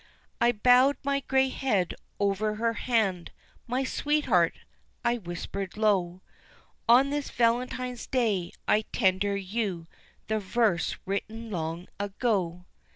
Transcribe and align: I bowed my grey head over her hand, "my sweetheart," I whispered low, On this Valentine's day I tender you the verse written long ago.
I 0.41 0.51
bowed 0.53 0.97
my 1.03 1.19
grey 1.19 1.49
head 1.49 1.93
over 2.19 2.55
her 2.55 2.73
hand, 2.73 3.31
"my 3.67 3.83
sweetheart," 3.83 4.55
I 5.05 5.19
whispered 5.19 5.77
low, 5.77 6.23
On 6.89 7.11
this 7.11 7.29
Valentine's 7.29 8.07
day 8.07 8.51
I 8.67 8.81
tender 8.91 9.35
you 9.37 9.85
the 10.25 10.39
verse 10.39 10.97
written 11.05 11.51
long 11.51 11.87
ago. 11.99 12.65